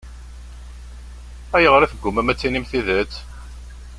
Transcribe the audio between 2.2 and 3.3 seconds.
ad d-tinim tidet?